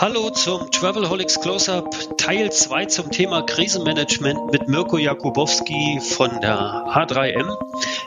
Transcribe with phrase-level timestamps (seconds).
[0.00, 7.54] Hallo zum Travelholics Close-Up Teil 2 zum Thema Krisenmanagement mit Mirko Jakubowski von der H3M.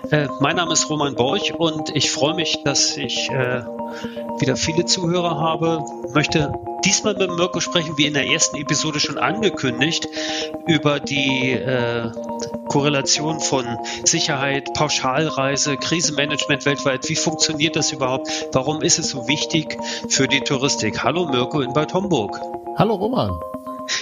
[0.09, 3.61] Äh, mein Name ist Roman Borch und ich freue mich, dass ich äh,
[4.39, 5.85] wieder viele Zuhörer habe.
[6.15, 6.51] Möchte
[6.85, 10.07] diesmal mit Mirko sprechen, wie in der ersten Episode schon angekündigt,
[10.67, 12.09] über die äh,
[12.67, 13.65] Korrelation von
[14.03, 17.07] Sicherheit, Pauschalreise, Krisenmanagement weltweit.
[17.09, 18.29] Wie funktioniert das überhaupt?
[18.51, 19.77] Warum ist es so wichtig
[20.09, 21.03] für die Touristik?
[21.03, 22.39] Hallo Mirko in Bad Homburg.
[22.77, 23.52] Hallo Roman.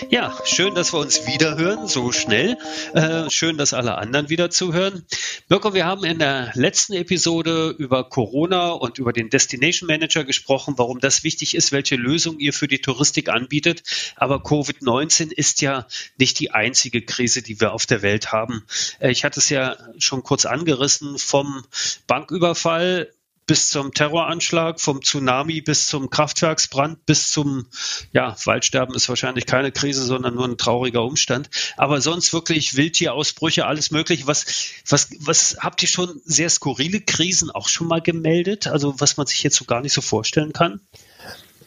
[0.09, 2.57] Ja, schön, dass wir uns wieder hören, so schnell.
[2.93, 5.05] Äh, schön, dass alle anderen wieder zuhören.
[5.49, 10.75] Mirko, wir haben in der letzten Episode über Corona und über den Destination Manager gesprochen,
[10.77, 13.83] warum das wichtig ist, welche Lösung ihr für die Touristik anbietet.
[14.15, 18.65] Aber Covid-19 ist ja nicht die einzige Krise, die wir auf der Welt haben.
[18.99, 21.63] Äh, ich hatte es ja schon kurz angerissen vom
[22.07, 23.11] Banküberfall
[23.47, 27.67] bis zum Terroranschlag, vom Tsunami bis zum Kraftwerksbrand, bis zum,
[28.13, 31.49] ja, Waldsterben ist wahrscheinlich keine Krise, sondern nur ein trauriger Umstand.
[31.77, 34.27] Aber sonst wirklich Wildtierausbrüche, alles mögliche.
[34.27, 34.45] Was,
[34.87, 38.67] was, was habt ihr schon sehr skurrile Krisen auch schon mal gemeldet?
[38.67, 40.79] Also was man sich jetzt so gar nicht so vorstellen kann?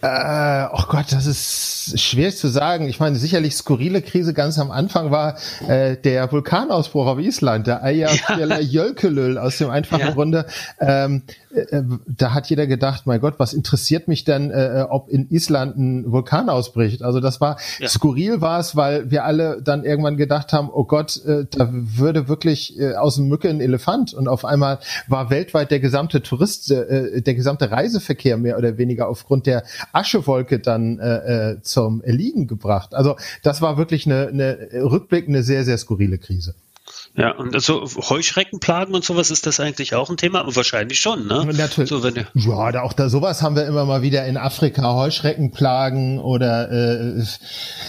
[0.05, 2.88] Äh, oh Gott, das ist schwer zu sagen.
[2.88, 7.83] Ich meine, sicherlich skurrile Krise ganz am Anfang war äh, der Vulkanausbruch auf Island, der
[7.83, 9.41] Eyjafjallajökull ja.
[9.41, 10.11] aus dem einfachen ja.
[10.11, 10.44] Grunde.
[10.78, 11.22] Ähm,
[11.55, 15.30] äh, da hat jeder gedacht, mein Gott, was interessiert mich denn, äh, äh, ob in
[15.30, 17.02] Island ein Vulkan ausbricht?
[17.02, 17.89] Also das war ja.
[17.89, 22.28] skurril war es, weil wir alle dann irgendwann gedacht haben, oh Gott, äh, da würde
[22.28, 26.70] wirklich äh, aus dem Mücke ein Elefant und auf einmal war weltweit der gesamte Tourist,
[26.70, 29.62] äh, der gesamte Reiseverkehr mehr oder weniger aufgrund der
[29.95, 32.95] Aschewolke dann äh, äh zum Erliegen gebracht.
[32.95, 36.55] Also das war wirklich eine, eine Rückblick, eine sehr, sehr skurrile Krise.
[37.17, 41.48] Ja, und so Heuschreckenplagen und sowas ist das eigentlich auch ein Thema, wahrscheinlich schon, ne?
[41.52, 41.89] Natürlich.
[41.89, 46.18] So, wenn ja, da auch da sowas haben wir immer mal wieder in Afrika Heuschreckenplagen
[46.18, 47.24] oder äh,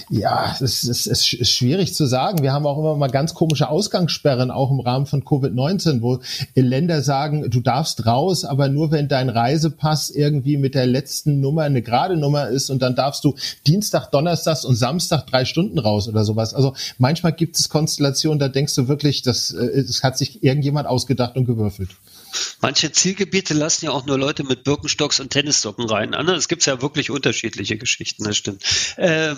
[0.09, 2.43] ja, es ist, es ist schwierig zu sagen.
[2.43, 6.19] Wir haben auch immer mal ganz komische Ausgangssperren, auch im Rahmen von Covid-19, wo
[6.53, 11.63] Länder sagen, du darfst raus, aber nur wenn dein Reisepass irgendwie mit der letzten Nummer
[11.63, 13.35] eine gerade Nummer ist und dann darfst du
[13.67, 16.53] Dienstag, Donnerstag und Samstag drei Stunden raus oder sowas.
[16.53, 20.87] Also manchmal gibt es Konstellationen, da denkst du wirklich, das, äh, das hat sich irgendjemand
[20.87, 21.91] ausgedacht und gewürfelt.
[22.61, 26.13] Manche Zielgebiete lassen ja auch nur Leute mit Birkenstocks und Tennissocken rein.
[26.13, 28.63] Es gibt ja wirklich unterschiedliche Geschichten, das stimmt.
[28.97, 29.35] Äh,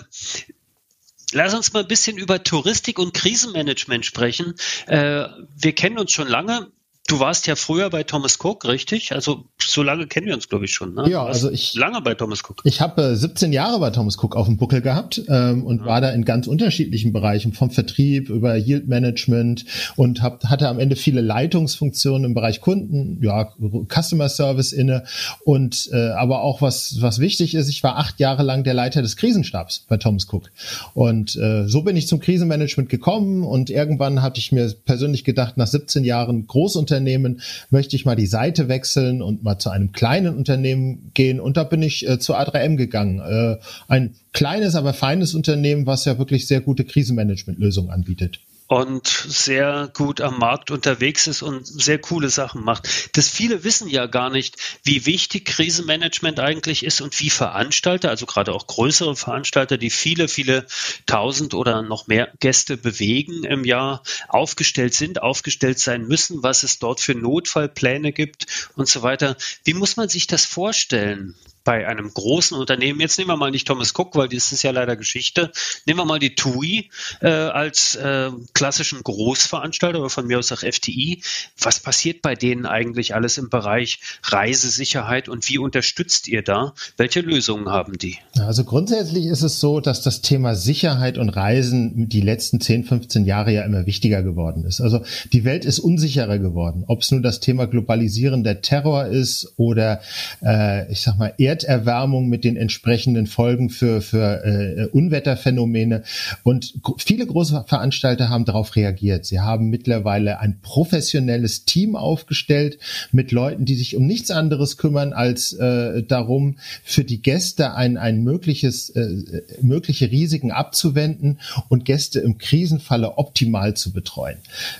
[1.32, 4.54] Lass uns mal ein bisschen über Touristik und Krisenmanagement sprechen.
[4.86, 5.26] Äh,
[5.56, 6.70] wir kennen uns schon lange.
[7.08, 9.12] Du warst ja früher bei Thomas Cook, richtig?
[9.12, 10.92] Also so lange kennen wir uns, glaube ich, schon.
[10.92, 11.08] Ne?
[11.08, 12.60] Ja, also ich lange bei Thomas Cook.
[12.64, 15.86] Ich habe äh, 17 Jahre bei Thomas Cook auf dem Buckel gehabt ähm, und ja.
[15.86, 19.64] war da in ganz unterschiedlichen Bereichen, vom Vertrieb über Yield Management
[19.96, 23.54] und hab, hatte am Ende viele Leitungsfunktionen im Bereich Kunden, ja,
[23.88, 25.04] Customer Service inne
[25.44, 29.00] und äh, aber auch was was wichtig ist, ich war acht Jahre lang der Leiter
[29.00, 30.50] des Krisenstabs bei Thomas Cook
[30.92, 35.56] und äh, so bin ich zum Krisenmanagement gekommen und irgendwann hatte ich mir persönlich gedacht,
[35.56, 39.92] nach 17 Jahren Großunternehmen Unternehmen, möchte ich mal die Seite wechseln und mal zu einem
[39.92, 41.40] kleinen Unternehmen gehen.
[41.40, 43.20] Und da bin ich äh, zu A3M gegangen.
[43.20, 49.90] Äh, ein kleines, aber feines Unternehmen, was ja wirklich sehr gute Krisenmanagementlösungen anbietet und sehr
[49.94, 53.16] gut am Markt unterwegs ist und sehr coole Sachen macht.
[53.16, 58.26] Das viele wissen ja gar nicht, wie wichtig Krisenmanagement eigentlich ist und wie Veranstalter, also
[58.26, 60.66] gerade auch größere Veranstalter, die viele, viele
[61.06, 66.78] tausend oder noch mehr Gäste bewegen im Jahr, aufgestellt sind, aufgestellt sein müssen, was es
[66.78, 69.36] dort für Notfallpläne gibt und so weiter.
[69.64, 71.34] Wie muss man sich das vorstellen?
[71.68, 74.70] Bei einem großen Unternehmen, jetzt nehmen wir mal nicht Thomas Cook, weil das ist ja
[74.70, 75.52] leider Geschichte,
[75.84, 76.88] nehmen wir mal die TUI
[77.20, 81.20] äh, als äh, klassischen Großveranstalter oder von mir aus auch FTI.
[81.60, 86.72] Was passiert bei denen eigentlich alles im Bereich Reisesicherheit und wie unterstützt ihr da?
[86.96, 88.16] Welche Lösungen haben die?
[88.38, 93.26] Also grundsätzlich ist es so, dass das Thema Sicherheit und Reisen die letzten 10, 15
[93.26, 94.80] Jahre ja immer wichtiger geworden ist.
[94.80, 95.02] Also
[95.34, 96.84] die Welt ist unsicherer geworden.
[96.86, 100.00] Ob es nun das Thema Globalisierender Terror ist oder
[100.42, 106.02] äh, ich sag mal Erd Erderwärmung mit den entsprechenden Folgen für, für äh, Unwetterphänomene.
[106.42, 109.26] Und viele große Veranstalter haben darauf reagiert.
[109.26, 112.78] Sie haben mittlerweile ein professionelles Team aufgestellt
[113.12, 117.96] mit Leuten, die sich um nichts anderes kümmern als äh, darum, für die Gäste ein,
[117.96, 121.38] ein mögliches, äh, mögliche Risiken abzuwenden
[121.68, 124.38] und Gäste im Krisenfalle optimal zu betreuen.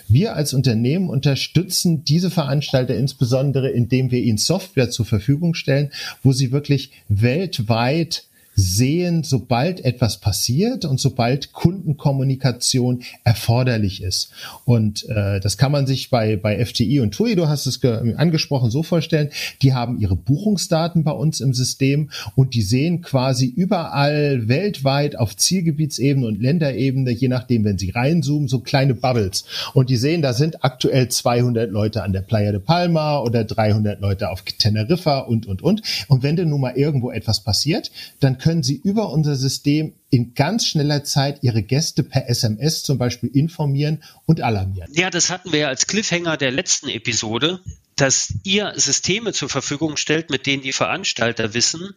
[0.08, 5.90] Wir als Unternehmen unterstützen diese Veranstalter insbesondere, indem wir ihnen Software zur Verfügung stellen,
[6.22, 6.57] wo sie wirklich
[7.06, 8.26] weltweit
[8.58, 14.30] sehen, sobald etwas passiert und sobald Kundenkommunikation erforderlich ist.
[14.64, 18.70] Und äh, das kann man sich bei, bei FTI und TUI, du hast es angesprochen,
[18.70, 19.30] so vorstellen,
[19.62, 25.36] die haben ihre Buchungsdaten bei uns im System und die sehen quasi überall weltweit auf
[25.36, 29.44] Zielgebietsebene und Länderebene, je nachdem, wenn sie reinzoomen, so kleine Bubbles.
[29.72, 34.00] Und die sehen, da sind aktuell 200 Leute an der Playa de Palma oder 300
[34.00, 35.82] Leute auf Teneriffa und, und, und.
[36.08, 40.34] Und wenn denn nun mal irgendwo etwas passiert, dann können Sie über unser System in
[40.34, 44.90] ganz schneller Zeit Ihre Gäste per SMS zum Beispiel informieren und alarmieren.
[44.94, 47.60] Ja, das hatten wir als Cliffhanger der letzten Episode,
[47.96, 51.94] dass ihr Systeme zur Verfügung stellt, mit denen die Veranstalter wissen,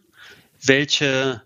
[0.60, 1.42] welche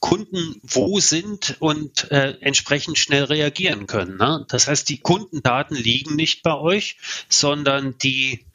[0.00, 4.16] Kunden wo sind und äh, entsprechend schnell reagieren können.
[4.16, 4.46] Ne?
[4.48, 6.96] Das heißt, die Kundendaten liegen nicht bei euch,
[7.28, 8.46] sondern die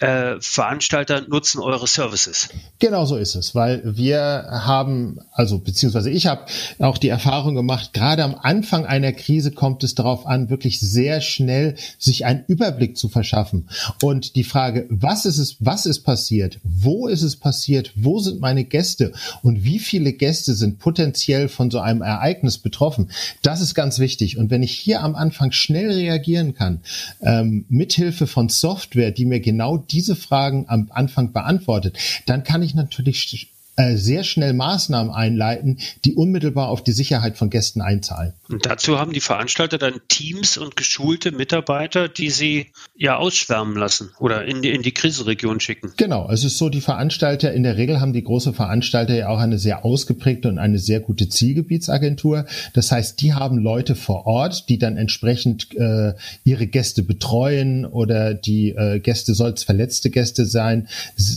[0.00, 2.48] äh, Veranstalter nutzen eure Services.
[2.78, 6.46] Genau so ist es, weil wir haben, also beziehungsweise ich habe
[6.78, 11.20] auch die Erfahrung gemacht, gerade am Anfang einer Krise kommt es darauf an, wirklich sehr
[11.20, 13.68] schnell sich einen Überblick zu verschaffen.
[14.02, 18.40] Und die Frage, was ist es, was ist passiert, wo ist es passiert, wo sind
[18.40, 19.12] meine Gäste
[19.42, 23.10] und wie viele Gäste sind potenziell von so einem Ereignis betroffen,
[23.42, 24.38] das ist ganz wichtig.
[24.38, 26.80] Und wenn ich hier am Anfang schnell reagieren kann,
[27.20, 32.74] ähm, mithilfe von Software, die mir genau diese Fragen am Anfang beantwortet, dann kann ich
[32.74, 38.34] natürlich äh, sehr schnell Maßnahmen einleiten, die unmittelbar auf die Sicherheit von Gästen einzahlen.
[38.48, 44.10] Und dazu haben die Veranstalter dann Teams und geschulte Mitarbeiter, die sie ja ausschwärmen lassen
[44.18, 45.94] oder in die, in die Krisenregion schicken.
[45.96, 49.38] Genau, es ist so, die Veranstalter, in der Regel haben die große Veranstalter ja auch
[49.38, 52.44] eine sehr ausgeprägte und eine sehr gute Zielgebietsagentur.
[52.74, 56.12] Das heißt, die haben Leute vor Ort, die dann entsprechend äh,
[56.44, 60.88] ihre Gäste betreuen oder die äh, Gäste soll es verletzte Gäste sein,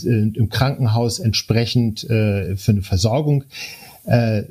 [0.04, 3.44] äh, im Krankenhaus entsprechend äh, äh, für eine Versorgung
[4.06, 4.44] äh, äh,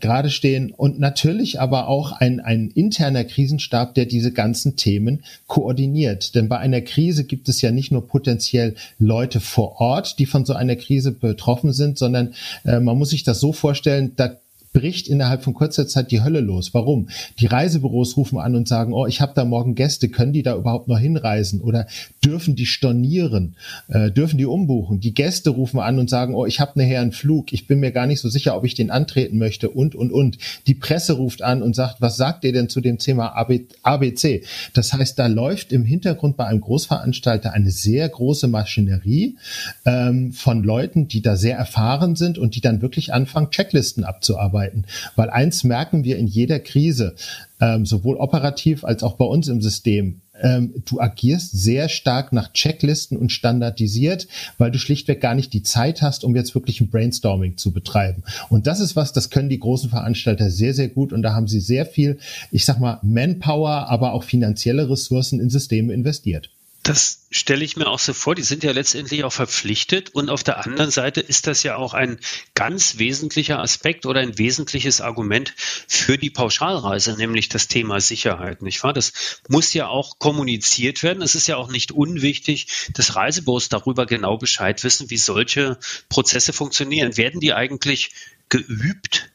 [0.00, 6.34] gerade stehen und natürlich aber auch ein, ein interner Krisenstab, der diese ganzen Themen koordiniert.
[6.34, 10.46] Denn bei einer Krise gibt es ja nicht nur potenziell Leute vor Ort, die von
[10.46, 12.32] so einer Krise betroffen sind, sondern
[12.64, 14.36] äh, man muss sich das so vorstellen, da
[14.72, 16.72] bricht innerhalb von kurzer Zeit die Hölle los.
[16.74, 17.08] Warum?
[17.40, 20.54] Die Reisebüros rufen an und sagen, oh, ich habe da morgen Gäste, können die da
[20.54, 21.60] überhaupt noch hinreisen?
[21.60, 21.86] Oder
[22.24, 23.56] dürfen die stornieren?
[23.88, 25.00] Äh, dürfen die umbuchen?
[25.00, 27.90] Die Gäste rufen an und sagen, oh, ich habe nachher einen Flug, ich bin mir
[27.90, 30.38] gar nicht so sicher, ob ich den antreten möchte und, und, und.
[30.68, 33.34] Die Presse ruft an und sagt, was sagt ihr denn zu dem Thema
[33.82, 34.44] ABC?
[34.72, 39.36] Das heißt, da läuft im Hintergrund bei einem Großveranstalter eine sehr große Maschinerie
[39.84, 44.59] ähm, von Leuten, die da sehr erfahren sind und die dann wirklich anfangen, Checklisten abzuarbeiten
[44.60, 44.84] arbeiten.
[45.16, 47.14] Weil eins merken wir in jeder Krise,
[47.60, 50.20] ähm, sowohl operativ als auch bei uns im System.
[50.42, 54.26] Ähm, du agierst sehr stark nach Checklisten und standardisiert,
[54.56, 58.22] weil du schlichtweg gar nicht die Zeit hast, um jetzt wirklich ein Brainstorming zu betreiben.
[58.48, 61.48] Und das ist was, das können die großen Veranstalter sehr, sehr gut und da haben
[61.48, 62.18] sie sehr viel,
[62.50, 66.50] ich sag mal, Manpower, aber auch finanzielle Ressourcen in Systeme investiert.
[66.82, 68.34] Das stelle ich mir auch so vor.
[68.34, 70.10] Die sind ja letztendlich auch verpflichtet.
[70.10, 72.18] Und auf der anderen Seite ist das ja auch ein
[72.54, 78.82] ganz wesentlicher Aspekt oder ein wesentliches Argument für die Pauschalreise, nämlich das Thema Sicherheit, nicht
[78.82, 78.94] wahr?
[78.94, 79.12] Das
[79.48, 81.22] muss ja auch kommuniziert werden.
[81.22, 86.54] Es ist ja auch nicht unwichtig, dass Reisebüros darüber genau Bescheid wissen, wie solche Prozesse
[86.54, 87.16] funktionieren.
[87.18, 88.12] Werden die eigentlich
[88.48, 89.30] geübt?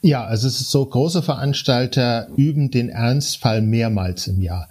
[0.00, 4.68] Ja, also es ist so, große Veranstalter üben den Ernstfall mehrmals im Jahr.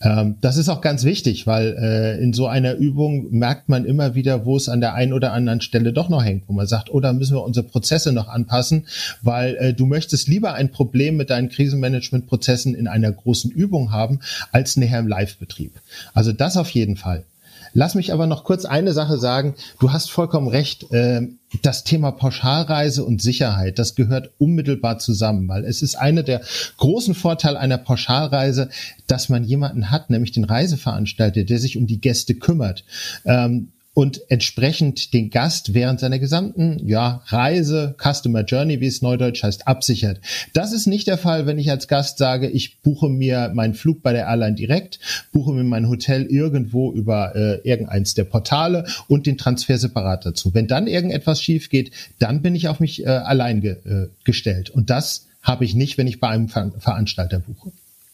[0.00, 4.14] Ähm, das ist auch ganz wichtig, weil äh, in so einer Übung merkt man immer
[4.14, 6.90] wieder, wo es an der einen oder anderen Stelle doch noch hängt, wo man sagt,
[6.90, 8.86] oh, da müssen wir unsere Prozesse noch anpassen,
[9.20, 14.20] weil äh, du möchtest lieber ein Problem mit deinen Krisenmanagementprozessen in einer großen Übung haben,
[14.52, 15.72] als nachher im Live-Betrieb.
[16.14, 17.24] Also das auf jeden Fall.
[17.72, 19.54] Lass mich aber noch kurz eine Sache sagen.
[19.80, 20.90] Du hast vollkommen recht.
[20.92, 21.28] Äh,
[21.62, 26.42] das Thema Pauschalreise und Sicherheit, das gehört unmittelbar zusammen, weil es ist einer der
[26.76, 28.68] großen Vorteile einer Pauschalreise,
[29.06, 32.84] dass man jemanden hat, nämlich den Reiseveranstalter, der sich um die Gäste kümmert.
[33.24, 33.68] Ähm,
[33.98, 39.66] und entsprechend den Gast während seiner gesamten ja, Reise, Customer Journey, wie es neudeutsch heißt,
[39.66, 40.20] absichert.
[40.52, 44.00] Das ist nicht der Fall, wenn ich als Gast sage, ich buche mir meinen Flug
[44.04, 45.00] bei der Airline direkt,
[45.32, 50.54] buche mir mein Hotel irgendwo über äh, irgendeins der Portale und den Transfer separat dazu.
[50.54, 51.90] Wenn dann irgendetwas schief geht,
[52.20, 54.70] dann bin ich auf mich äh, allein ge äh, gestellt.
[54.70, 57.72] Und das habe ich nicht, wenn ich bei einem Ver Veranstalter buche.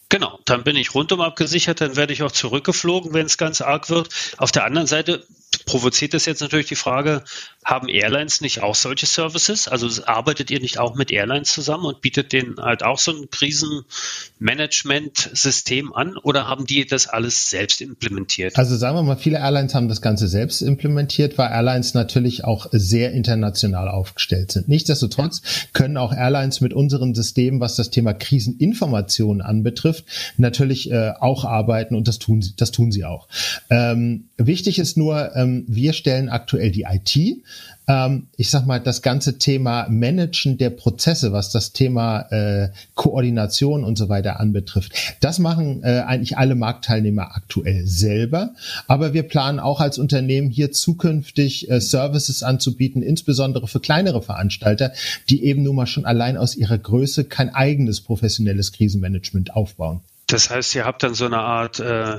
[0.09, 3.89] Genau, dann bin ich rundum abgesichert, dann werde ich auch zurückgeflogen, wenn es ganz arg
[3.89, 4.09] wird.
[4.37, 5.23] Auf der anderen Seite
[5.65, 7.23] provoziert das jetzt natürlich die Frage,
[7.63, 9.67] haben Airlines nicht auch solche Services?
[9.67, 13.31] Also arbeitet ihr nicht auch mit Airlines zusammen und bietet denen halt auch so ein
[13.31, 18.55] Krisenmanagement-System an oder haben die das alles selbst implementiert?
[18.57, 22.67] Also sagen wir mal, viele Airlines haben das Ganze selbst implementiert, weil Airlines natürlich auch
[22.71, 24.67] sehr international aufgestellt sind.
[24.67, 25.41] Nichtsdestotrotz
[25.73, 30.05] können auch Airlines mit unseren Systemen, was das Thema Kriseninformation anbetrifft,
[30.37, 33.27] natürlich äh, auch arbeiten und das tun sie, das tun sie auch.
[33.71, 37.43] Ähm, wichtig ist nur, ähm, wir stellen aktuell die IT
[37.87, 43.83] ähm, ich sag mal, das ganze Thema Managen der Prozesse, was das Thema äh, Koordination
[43.83, 48.51] und so weiter anbetrifft, das machen äh, eigentlich alle Marktteilnehmer aktuell selber.
[48.87, 54.91] Aber wir planen auch als Unternehmen hier zukünftig äh, Services anzubieten, insbesondere für kleinere Veranstalter,
[55.29, 60.01] die eben nun mal schon allein aus ihrer Größe kein eigenes professionelles Krisenmanagement aufbauen.
[60.27, 62.17] Das heißt, ihr habt dann so eine Art äh,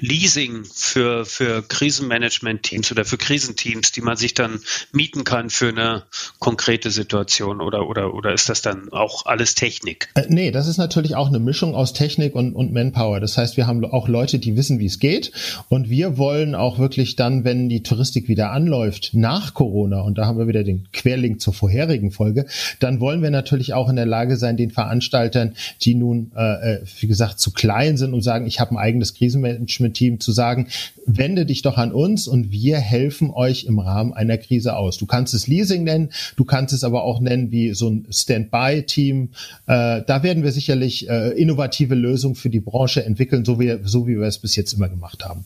[0.00, 4.60] Leasing für, für Krisenmanagement-Teams oder für Krisenteams, die man sich dann
[4.92, 6.02] mieten kann für eine
[6.38, 10.08] konkrete Situation oder, oder, oder ist das dann auch alles Technik?
[10.14, 13.20] Äh, nee, das ist natürlich auch eine Mischung aus Technik und, und Manpower.
[13.20, 15.32] Das heißt, wir haben auch Leute, die wissen, wie es geht
[15.68, 20.26] und wir wollen auch wirklich dann, wenn die Touristik wieder anläuft, nach Corona, und da
[20.26, 22.46] haben wir wieder den Querlink zur vorherigen Folge,
[22.80, 26.84] dann wollen wir natürlich auch in der Lage sein, den Veranstaltern, die nun, äh, äh
[27.00, 30.68] wie gesagt, zu klein sind und sagen, ich habe ein eigenes Krisenmanagement Management-Team zu sagen,
[31.06, 34.98] wende dich doch an uns und wir helfen euch im Rahmen einer Krise aus.
[34.98, 39.30] Du kannst es Leasing nennen, du kannst es aber auch nennen wie so ein Standby-Team.
[39.66, 44.06] Äh, da werden wir sicherlich äh, innovative Lösungen für die Branche entwickeln, so wie, so
[44.06, 45.44] wie wir es bis jetzt immer gemacht haben.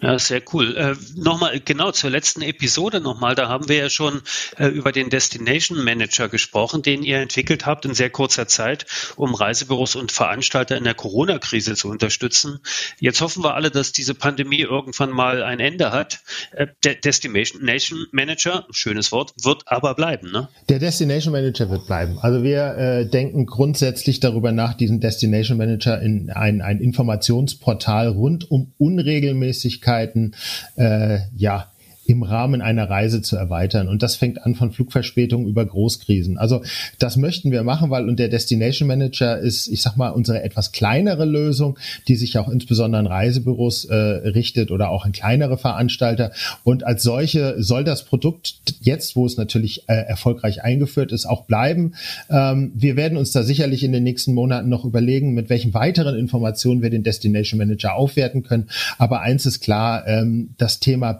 [0.00, 0.76] Ja, sehr cool.
[0.76, 4.22] Äh, nochmal, genau zur letzten Episode nochmal, da haben wir ja schon
[4.56, 8.86] äh, über den Destination Manager gesprochen, den ihr entwickelt habt in sehr kurzer Zeit,
[9.16, 12.60] um Reisebüros und Veranstalter in der Corona-Krise zu unterstützen.
[13.00, 16.20] Jetzt hoffen wir alle, dass diese Pandemie irgendwann mal ein Ende hat.
[16.52, 20.48] Äh, der Destination Manager, schönes Wort, wird aber bleiben, ne?
[20.68, 22.20] Der Destination Manager wird bleiben.
[22.20, 28.48] Also wir äh, denken grundsätzlich darüber nach, diesen Destination Manager in ein, ein Informationsportal rund
[28.48, 30.34] um Unregelmäßigkeiten Möglichkeiten,
[30.76, 31.70] äh, ja,
[32.08, 33.86] im Rahmen einer Reise zu erweitern.
[33.86, 36.38] Und das fängt an von Flugverspätungen über Großkrisen.
[36.38, 36.62] Also
[36.98, 40.72] das möchten wir machen, weil und der Destination Manager ist, ich sag mal, unsere etwas
[40.72, 46.32] kleinere Lösung, die sich auch insbesondere an Reisebüros äh, richtet oder auch an kleinere Veranstalter.
[46.64, 51.44] Und als solche soll das Produkt jetzt, wo es natürlich äh, erfolgreich eingeführt ist, auch
[51.44, 51.92] bleiben.
[52.30, 56.16] Ähm, wir werden uns da sicherlich in den nächsten Monaten noch überlegen, mit welchen weiteren
[56.16, 58.70] Informationen wir den Destination Manager aufwerten können.
[58.96, 61.12] Aber eins ist klar, ähm, das Thema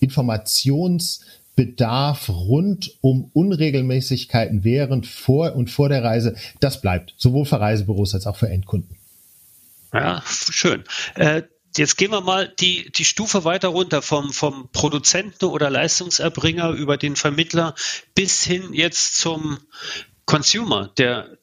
[0.00, 8.14] Informationsbedarf rund um Unregelmäßigkeiten während, vor und vor der Reise, das bleibt, sowohl für Reisebüros
[8.14, 8.96] als auch für Endkunden.
[9.92, 10.82] Ja, schön.
[11.14, 11.42] Äh
[11.76, 16.96] Jetzt gehen wir mal die, die Stufe weiter runter vom, vom Produzenten oder Leistungserbringer über
[16.96, 17.74] den Vermittler
[18.14, 19.58] bis hin jetzt zum
[20.24, 21.38] Consumer, der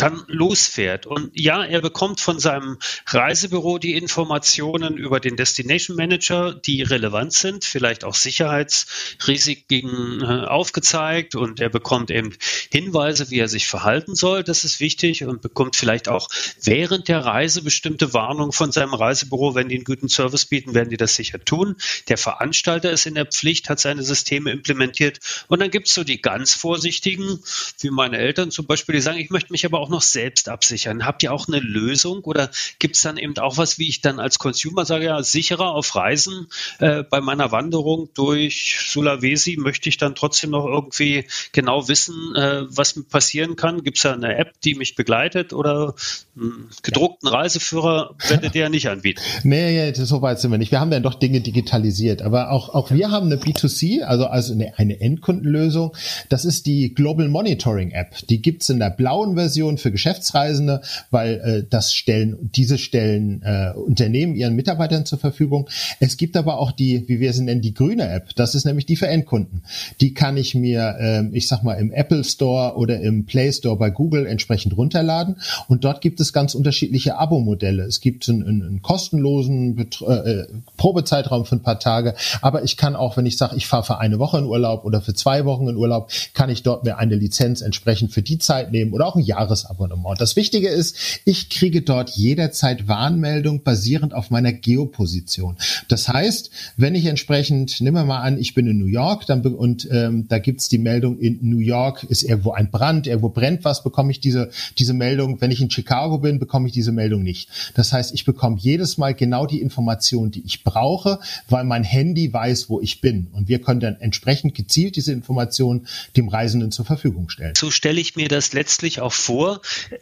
[0.00, 1.06] dann losfährt.
[1.06, 7.34] Und ja, er bekommt von seinem Reisebüro die Informationen über den Destination Manager, die relevant
[7.34, 12.34] sind, vielleicht auch Sicherheitsrisiken äh, aufgezeigt und er bekommt eben
[12.72, 14.42] Hinweise, wie er sich verhalten soll.
[14.42, 16.28] Das ist wichtig und bekommt vielleicht auch
[16.62, 19.54] während der Reise bestimmte Warnungen von seinem Reisebüro.
[19.54, 21.76] Wenn die einen guten Service bieten, werden die das sicher tun.
[22.08, 25.20] Der Veranstalter ist in der Pflicht, hat seine Systeme implementiert.
[25.48, 27.40] Und dann gibt es so die ganz Vorsichtigen,
[27.80, 31.04] wie meine Eltern zum Beispiel, die sagen, ich möchte mich aber auch noch selbst absichern?
[31.04, 34.18] Habt ihr auch eine Lösung oder gibt es dann eben auch was, wie ich dann
[34.18, 36.46] als Consumer sage, ja, sicherer auf Reisen
[36.78, 42.62] äh, bei meiner Wanderung durch Sulawesi möchte ich dann trotzdem noch irgendwie genau wissen, äh,
[42.68, 43.82] was passieren kann?
[43.82, 45.94] Gibt es da eine App, die mich begleitet oder
[46.36, 49.20] einen gedruckten Reiseführer werdet ihr ja nicht anbieten?
[49.42, 50.70] Nee, so weit sind wir nicht.
[50.70, 54.52] Wir haben ja doch Dinge digitalisiert, aber auch, auch wir haben eine B2C, also, also
[54.52, 55.96] eine, eine Endkundenlösung.
[56.28, 58.16] Das ist die Global Monitoring App.
[58.28, 63.42] Die gibt es in der blauen Version für Geschäftsreisende, weil äh, das stellen, diese stellen
[63.42, 65.68] äh, Unternehmen ihren Mitarbeitern zur Verfügung.
[65.98, 68.34] Es gibt aber auch die, wie wir sie nennen, die grüne App.
[68.36, 69.62] Das ist nämlich die für Endkunden.
[70.00, 73.76] Die kann ich mir, äh, ich sag mal, im Apple Store oder im Play Store
[73.76, 75.36] bei Google entsprechend runterladen.
[75.68, 77.84] Und dort gibt es ganz unterschiedliche Abo-Modelle.
[77.84, 80.44] Es gibt einen, einen kostenlosen Bet äh,
[80.76, 83.98] Probezeitraum für ein paar Tage, aber ich kann auch, wenn ich sage, ich fahre für
[83.98, 87.14] eine Woche in Urlaub oder für zwei Wochen in Urlaub, kann ich dort mir eine
[87.14, 89.22] Lizenz entsprechend für die Zeit nehmen oder auch ein
[89.70, 90.20] Jahresabonnement.
[90.20, 95.56] Das Wichtige ist, ich kriege dort jederzeit Warnmeldung basierend auf meiner Geoposition.
[95.88, 99.40] Das heißt, wenn ich entsprechend, nehmen wir mal an, ich bin in New York dann,
[99.40, 103.64] und ähm, da gibt's die Meldung, in New York ist irgendwo ein Brand, irgendwo brennt
[103.64, 105.40] was, bekomme ich diese, diese Meldung.
[105.40, 107.48] Wenn ich in Chicago bin, bekomme ich diese Meldung nicht.
[107.74, 112.32] Das heißt, ich bekomme jedes Mal genau die Information, die ich brauche, weil mein Handy
[112.32, 113.28] weiß, wo ich bin.
[113.32, 115.86] Und wir können dann entsprechend gezielt diese Informationen
[116.16, 117.54] dem Reisenden zur Verfügung stellen.
[117.56, 119.49] So stelle ich mir das letztlich auch vor.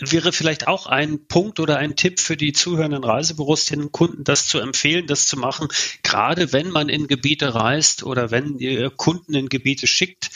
[0.00, 4.46] Wäre vielleicht auch ein Punkt oder ein Tipp für die zuhörenden Reisebüros, den Kunden das
[4.46, 5.68] zu empfehlen, das zu machen,
[6.02, 10.30] gerade wenn man in Gebiete reist oder wenn ihr Kunden in Gebiete schickt,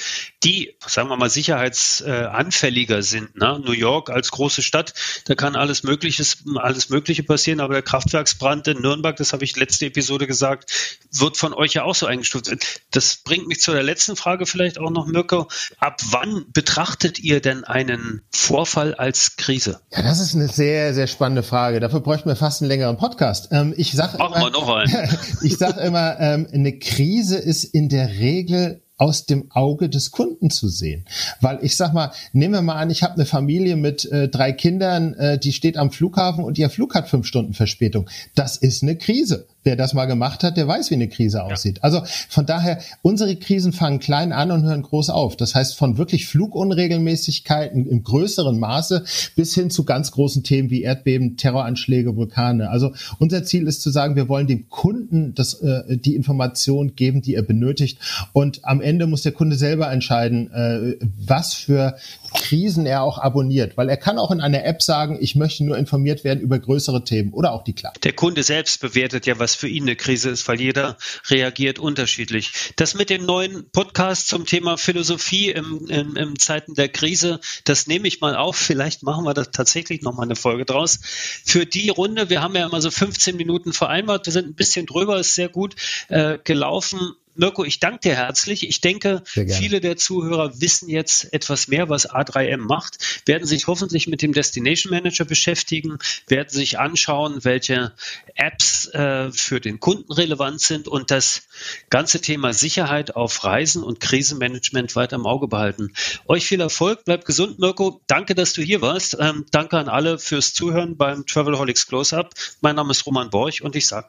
[0.45, 3.37] die, sagen wir mal, sicherheitsanfälliger sind.
[3.37, 3.61] Ne?
[3.64, 4.95] New York als große Stadt,
[5.26, 9.57] da kann alles Mögliches, alles Mögliche passieren, aber der Kraftwerksbrand in Nürnberg, das habe ich
[9.57, 10.71] letzte Episode gesagt,
[11.12, 12.50] wird von euch ja auch so eingestuft.
[12.90, 15.49] Das bringt mich zu der letzten Frage vielleicht auch noch, Mirko.
[15.78, 19.80] Ab wann betrachtet ihr denn einen Vorfall als Krise?
[19.90, 21.80] Ja, das ist eine sehr, sehr spannende Frage.
[21.80, 23.49] Dafür bräuchten wir fast einen längeren Podcast.
[23.50, 24.52] Ähm, ich sage immer,
[25.42, 30.49] ich sage immer, ähm, eine Krise ist in der Regel aus dem Auge des Kunden
[30.49, 31.04] zu sehen.
[31.40, 34.52] Weil ich sag mal, nehmen wir mal an, ich habe eine Familie mit äh, drei
[34.52, 38.09] Kindern, äh, die steht am Flughafen und ihr Flug hat fünf Stunden Verspätung.
[38.37, 39.49] Das ist eine Krise.
[39.64, 41.78] Wer das mal gemacht hat, der weiß, wie eine Krise aussieht.
[41.78, 41.85] Ja.
[41.85, 45.37] Also von daher, unsere Krisen fangen klein an und hören groß auf.
[45.37, 49.04] Das heißt, von wirklich Flugunregelmäßigkeiten im größeren Maße
[49.37, 52.71] bis hin zu ganz großen Themen wie Erdbeben, Terroranschläge, Vulkane.
[52.71, 57.23] Also unser Ziel ist zu sagen, wir wollen dem Kunden das, äh, die Information geben,
[57.23, 57.99] die er benötigt.
[58.32, 61.96] Und am Ende muss der Kunde selber entscheiden, äh, was für
[62.34, 63.76] Krisen er auch abonniert.
[63.76, 67.04] Weil er kann auch in einer App sagen, ich möchte nur informiert werden über größere
[67.04, 67.92] Themen oder auch die Klar.
[68.02, 70.96] Der Kunde selbst bewertet ja, was was für ihn eine Krise ist, weil jeder
[71.28, 72.72] reagiert unterschiedlich.
[72.76, 77.87] Das mit dem neuen Podcast zum Thema Philosophie im, im, im Zeiten der Krise, das
[77.87, 78.56] nehme ich mal auf.
[78.56, 81.00] Vielleicht machen wir da tatsächlich nochmal eine Folge draus.
[81.44, 84.87] Für die Runde, wir haben ja immer so 15 Minuten vereinbart, wir sind ein bisschen
[84.87, 85.76] drüber, ist sehr gut
[86.08, 87.12] äh, gelaufen.
[87.34, 88.68] Mirko, ich danke dir herzlich.
[88.68, 94.06] Ich denke, viele der Zuhörer wissen jetzt etwas mehr, was A3M macht, werden sich hoffentlich
[94.06, 95.98] mit dem Destination Manager beschäftigen,
[96.28, 97.92] werden sich anschauen, welche
[98.34, 101.48] Apps äh, für den Kunden relevant sind und das
[101.88, 105.92] ganze Thema Sicherheit auf Reisen und Krisenmanagement weiter im Auge behalten.
[106.26, 108.02] Euch viel Erfolg, bleibt gesund, Mirko.
[108.06, 109.16] Danke, dass du hier warst.
[109.18, 112.34] Ähm, danke an alle fürs Zuhören beim Travelholics Close-Up.
[112.60, 114.08] Mein Name ist Roman Borch und ich sage